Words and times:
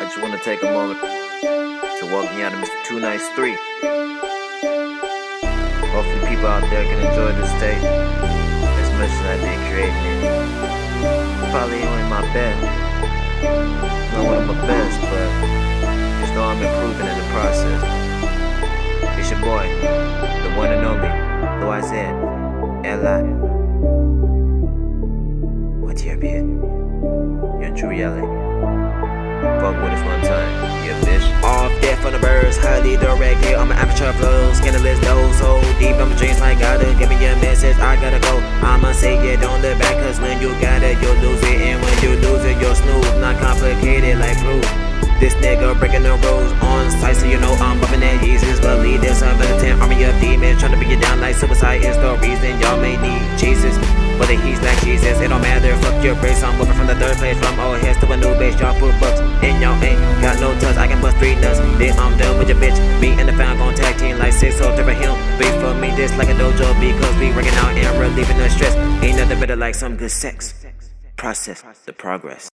I 0.00 0.02
just 0.02 0.22
want 0.22 0.32
to 0.32 0.38
take 0.38 0.62
a 0.62 0.70
moment 0.70 1.00
to 1.00 2.06
welcome 2.06 2.38
you 2.38 2.44
out 2.44 2.52
to 2.52 2.58
Mr. 2.58 2.84
Two 2.86 3.00
Nights 3.00 3.26
3. 3.34 3.50
Hopefully, 5.90 6.22
people 6.30 6.46
out 6.46 6.62
there 6.70 6.84
can 6.86 7.02
enjoy 7.02 7.32
this 7.34 7.50
tape 7.58 7.82
as 7.82 8.90
much 8.94 9.10
as 9.10 9.26
I 9.26 9.36
did 9.42 9.58
creating 9.66 10.06
it. 10.06 11.50
Probably 11.50 11.78
ain't 11.78 12.08
my 12.08 12.22
best, 12.32 12.62
not 14.14 14.24
one 14.24 14.38
of 14.38 14.46
my 14.46 14.66
best, 14.68 15.00
but 15.02 15.30
just 16.20 16.32
know 16.32 16.44
I'm 16.44 16.62
improving 16.62 17.08
in 17.08 17.18
the 17.18 17.26
process. 17.34 17.82
It's 19.18 19.30
your 19.32 19.40
boy, 19.40 19.66
the 19.82 20.54
one 20.56 20.70
and 20.70 20.86
only, 20.86 21.10
Lil 21.58 21.70
Isaiah, 21.70 22.14
L.I. 22.84 23.22
What's 25.84 26.04
your 26.04 26.18
beard? 26.18 26.46
You're 27.60 27.76
true 27.76 27.90
yelling. 27.90 28.47
Fuck 29.38 29.78
with 29.78 29.94
us 29.94 30.02
one 30.02 30.20
time, 30.22 30.50
you 30.84 30.92
bitch. 31.06 31.22
Off 31.44 31.70
death 31.80 32.04
on 32.04 32.12
the 32.12 32.18
birds, 32.18 32.56
highly 32.56 32.96
directed. 32.96 33.54
I'm 33.54 33.70
an 33.70 33.78
amateur 33.78 34.12
flow, 34.14 34.52
scandalous 34.52 35.00
nose, 35.02 35.38
so 35.38 35.62
deep. 35.78 35.94
I'm 35.94 36.10
dreams 36.16 36.40
like 36.40 36.58
gotta 36.58 36.90
give 36.98 37.08
me 37.08 37.16
a 37.24 37.36
message. 37.38 37.76
I 37.78 37.94
gotta 38.02 38.18
go. 38.18 38.42
I'ma 38.66 38.90
say 38.90 39.14
it, 39.14 39.40
don't 39.40 39.62
look 39.62 39.78
back, 39.78 39.94
cause 40.02 40.18
when 40.18 40.40
you 40.40 40.50
got 40.58 40.82
it, 40.82 40.98
you'll 41.00 41.14
lose 41.22 41.42
it. 41.42 41.60
And 41.70 41.78
when 41.80 41.94
you 42.02 42.18
lose 42.18 42.44
it, 42.44 42.60
you'll 42.60 42.74
snooze. 42.74 43.14
Not 43.22 43.38
complicated 43.38 44.18
like 44.18 44.38
flu. 44.38 44.58
This 45.20 45.34
nigga 45.34 45.78
breaking 45.78 46.02
the 46.02 46.14
rules 46.14 46.52
on 46.62 46.90
sight, 46.90 47.16
so 47.16 47.26
you 47.26 47.38
know 47.38 47.50
I'm 47.58 47.80
bumping 47.80 48.00
that 48.00 48.22
Jesus. 48.22 48.58
Believe 48.58 49.00
this, 49.02 49.22
I'm 49.22 49.34
a 49.34 49.46
10 49.58 49.82
army 49.82 50.02
of 50.04 50.14
demons 50.20 50.58
trying 50.58 50.70
to 50.72 50.78
bring 50.78 50.90
you 50.90 50.98
down 50.98 51.20
like 51.20 51.34
suicide 51.34 51.82
is 51.82 51.96
the 51.98 52.14
reason 52.22 52.58
y'all 52.60 52.78
may 52.78 52.94
need 52.98 53.22
Jesus. 53.38 53.74
Whether 54.18 54.34
he's 54.34 54.62
like 54.62 54.78
Jesus, 54.82 55.18
it 55.18 55.26
don't 55.30 55.42
matter. 55.42 55.74
Fuck 55.82 56.02
your 56.02 56.14
race, 56.22 56.42
I'm 56.42 56.58
moving 56.58 56.74
from 56.74 56.86
the 56.86 56.94
third 56.94 57.16
place. 57.18 57.38
From 57.38 57.58
old 57.58 57.78
heads 57.78 57.98
to 57.98 58.10
a 58.10 58.16
new 58.16 58.34
base, 58.38 58.58
y'all 58.58 58.78
put 58.78 58.94
bucks 58.98 59.17
in 59.48 59.60
y'all 59.60 59.82
ain't 59.82 59.98
got 60.20 60.38
no 60.40 60.52
touch. 60.60 60.76
I 60.76 60.86
can 60.86 61.00
bust 61.00 61.16
three 61.16 61.34
nuts. 61.34 61.58
Then 61.80 61.98
I'm 61.98 62.16
done 62.18 62.38
with 62.38 62.48
your 62.48 62.58
bitch. 62.58 62.78
Me 63.00 63.10
and 63.18 63.28
the 63.28 63.32
found 63.32 63.58
gon' 63.58 63.74
tag 63.74 63.98
team 63.98 64.18
like 64.18 64.32
six 64.32 64.58
so 64.58 64.74
different 64.76 65.00
him. 65.00 65.14
Beef 65.38 65.54
for 65.60 65.74
me, 65.74 65.90
this 65.96 66.16
like 66.16 66.28
a 66.28 66.34
dojo 66.34 66.68
because 66.80 67.14
we 67.18 67.32
working 67.32 67.56
out 67.62 67.72
and 67.76 67.98
relieving 67.98 68.36
the 68.36 68.48
stress. 68.50 68.74
Ain't 69.02 69.16
nothing 69.16 69.40
better 69.40 69.56
like 69.56 69.74
some 69.74 69.96
good 69.96 70.10
sex. 70.10 70.54
Process 71.16 71.64
the 71.86 71.92
progress. 71.92 72.48